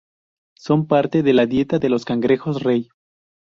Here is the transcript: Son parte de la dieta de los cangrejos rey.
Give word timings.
Son 0.57 0.87
parte 0.87 1.21
de 1.21 1.31
la 1.31 1.45
dieta 1.45 1.77
de 1.77 1.87
los 1.89 2.05
cangrejos 2.05 2.63
rey. 2.63 2.89